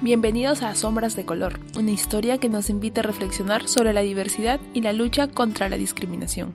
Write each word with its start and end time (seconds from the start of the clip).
Bienvenidos 0.00 0.62
a 0.62 0.74
Sombras 0.74 1.14
de 1.14 1.24
Color, 1.24 1.60
una 1.78 1.92
historia 1.92 2.38
que 2.38 2.48
nos 2.48 2.70
invita 2.70 3.02
a 3.02 3.04
reflexionar 3.04 3.68
sobre 3.68 3.92
la 3.92 4.00
diversidad 4.00 4.58
y 4.74 4.80
la 4.80 4.92
lucha 4.92 5.28
contra 5.28 5.68
la 5.68 5.76
discriminación. 5.76 6.52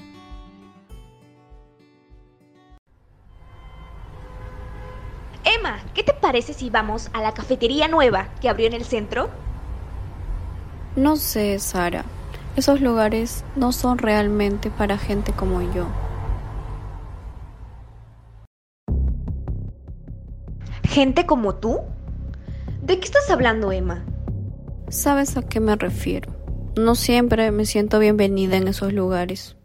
Emma, 5.46 5.80
¿qué 5.94 6.04
te 6.04 6.12
parece 6.12 6.54
si 6.54 6.70
vamos 6.70 7.10
a 7.14 7.22
la 7.22 7.34
cafetería 7.34 7.88
nueva 7.88 8.28
que 8.42 8.50
abrió 8.50 8.68
en 8.68 8.74
el 8.74 8.84
centro? 8.84 9.30
No 10.98 11.16
sé, 11.16 11.58
Sara. 11.60 12.04
Esos 12.58 12.82
lugares 12.82 13.46
no 13.56 13.72
son 13.72 13.98
realmente 13.98 14.70
para 14.70 14.98
gente 14.98 15.32
como 15.32 15.62
yo. 15.74 15.88
¿Gente 20.98 21.28
como 21.28 21.54
tú? 21.54 21.82
¿De 22.82 23.00
qué 23.00 23.06
estás 23.06 23.30
hablando, 23.30 23.72
Emma? 23.72 24.04
¿Sabes 24.90 25.38
a 25.38 25.44
qué 25.44 25.60
me 25.60 25.76
refiero? 25.76 26.34
No 26.76 26.96
siempre 26.96 27.52
me 27.52 27.68
siento 27.68 28.00
bienvenida 28.00 28.58
en 28.58 28.68
esos 28.68 28.94
lugares. 28.94 29.56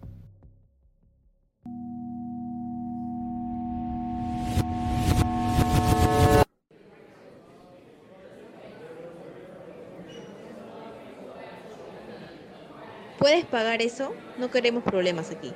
¿Puedes 13.19 13.47
pagar 13.47 13.81
eso? 13.81 14.13
No 14.37 14.51
queremos 14.51 14.85
problemas 14.85 15.31
aquí. 15.31 15.55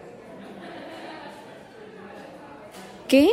¿Qué? 3.09 3.29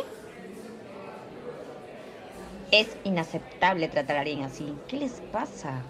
Es 2.73 2.88
inaceptable 3.04 3.88
tratar 3.88 4.16
a 4.16 4.20
alguien 4.22 4.41
así. 4.41 4.76
¿Qué 4.88 4.98
les 4.98 5.22
pasa? 5.31 5.84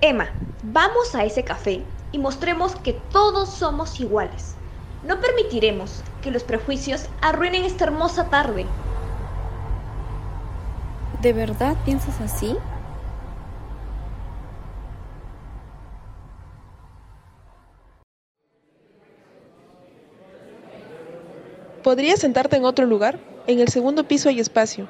Emma, 0.00 0.28
vamos 0.64 1.14
a 1.14 1.22
ese 1.22 1.44
café 1.44 1.84
y 2.10 2.18
mostremos 2.18 2.74
que 2.74 2.94
todos 3.12 3.48
somos 3.48 4.00
iguales. 4.00 4.56
No 5.04 5.20
permitiremos 5.20 6.02
que 6.20 6.32
los 6.32 6.42
prejuicios 6.42 7.08
arruinen 7.20 7.62
esta 7.62 7.84
hermosa 7.84 8.28
tarde. 8.28 8.66
¿De 11.22 11.32
verdad 11.32 11.76
piensas 11.84 12.20
así? 12.20 12.56
¿Podrías 21.88 22.20
sentarte 22.20 22.54
en 22.54 22.66
otro 22.66 22.84
lugar? 22.84 23.18
En 23.46 23.60
el 23.60 23.68
segundo 23.68 24.04
piso 24.04 24.28
hay 24.28 24.40
espacio. 24.40 24.86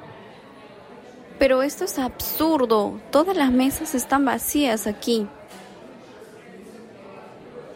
Pero 1.39 1.63
esto 1.63 1.85
es 1.85 1.97
absurdo. 1.97 2.99
Todas 3.09 3.37
las 3.37 3.51
mesas 3.51 3.95
están 3.95 4.25
vacías 4.25 4.85
aquí. 4.85 5.25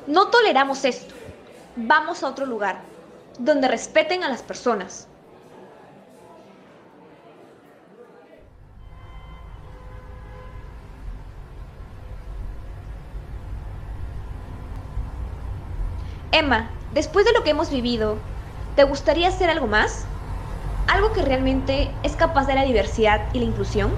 No 0.07 0.27
toleramos 0.27 0.83
esto. 0.83 1.15
Vamos 1.77 2.21
a 2.21 2.27
otro 2.27 2.45
lugar, 2.45 2.81
donde 3.39 3.69
respeten 3.69 4.25
a 4.25 4.27
las 4.27 4.41
personas. 4.41 5.07
Emma, 16.33 16.69
después 16.93 17.25
de 17.25 17.31
lo 17.31 17.45
que 17.45 17.51
hemos 17.51 17.71
vivido, 17.71 18.17
¿te 18.75 18.83
gustaría 18.83 19.27
hacer 19.27 19.49
algo 19.49 19.67
más? 19.67 20.05
¿Algo 20.87 21.13
que 21.13 21.21
realmente 21.21 21.91
es 22.03 22.15
capaz 22.15 22.45
de 22.45 22.55
la 22.55 22.63
diversidad 22.63 23.21
y 23.33 23.39
la 23.39 23.45
inclusión? 23.45 23.91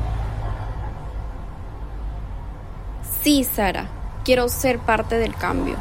Sí, 3.21 3.43
Sara. 3.43 3.87
Quiero 4.23 4.49
ser 4.49 4.79
parte 4.79 5.17
del 5.17 5.35
cambio. 5.35 5.77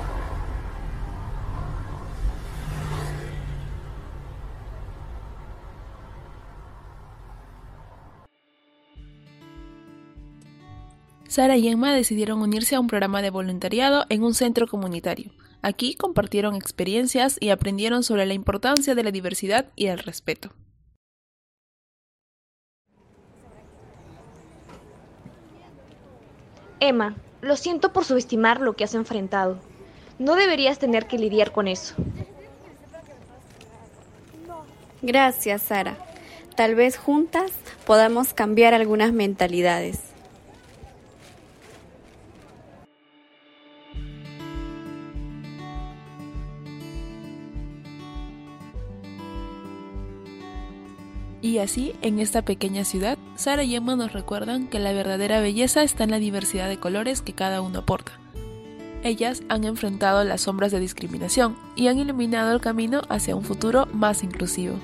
Sara 11.35 11.57
y 11.57 11.67
Emma 11.67 11.93
decidieron 11.93 12.43
unirse 12.43 12.77
a 12.77 12.81
un 12.81 12.87
programa 12.87 13.21
de 13.21 13.31
voluntariado 13.31 14.07
en 14.09 14.23
un 14.23 14.35
centro 14.35 14.69
comunitario. 14.69 15.33
Aquí 15.63 15.97
compartieron 15.97 16.55
experiencias 16.55 17.39
y 17.41 17.51
aprendieron 17.51 18.05
sobre 18.05 18.25
la 18.25 18.35
importancia 18.35 18.95
de 18.95 19.03
la 19.03 19.11
diversidad 19.11 19.67
y 19.75 19.87
el 19.87 19.99
respeto. 19.99 20.53
Emma, 26.79 27.17
lo 27.43 27.57
siento 27.57 27.93
por 27.93 28.05
subestimar 28.05 28.61
lo 28.61 28.75
que 28.75 28.85
has 28.85 28.95
enfrentado. 28.95 29.59
No 30.21 30.37
deberías 30.37 30.79
tener 30.79 31.09
que 31.09 31.19
lidiar 31.19 31.51
con 31.51 31.67
eso. 31.67 31.97
Gracias, 35.03 35.63
Sara. 35.63 35.97
Tal 36.55 36.77
vez 36.77 36.97
juntas 36.97 37.51
podamos 37.85 38.35
cambiar 38.35 38.73
algunas 38.73 39.13
mentalidades. 39.13 40.14
Y 51.45 51.59
así, 51.59 51.93
en 52.01 52.21
esta 52.21 52.41
pequeña 52.41 52.85
ciudad, 52.85 53.19
Sara 53.37 53.65
y 53.65 53.75
Emma 53.77 53.97
nos 53.97 54.15
recuerdan 54.15 54.67
que 54.67 54.79
la 54.79 54.95
verdadera 54.95 55.41
belleza 55.41 55.83
está 55.83 56.05
en 56.05 56.11
la 56.11 56.19
diversidad 56.19 56.71
de 56.71 56.81
colores 56.81 57.21
que 57.21 57.35
cada 57.35 57.61
uno 57.61 57.81
aporta. 57.81 58.13
Ellas 59.03 59.43
han 59.51 59.65
enfrentado 59.65 60.25
las 60.25 60.41
sombras 60.41 60.73
de 60.73 60.81
discriminación 60.81 61.55
y 61.77 61.89
han 61.89 61.99
iluminado 61.99 62.51
el 62.51 62.63
camino 62.63 63.03
hacia 63.11 63.37
un 63.37 63.45
futuro 63.45 63.85
más 63.93 64.25
inclusivo. 64.25 64.77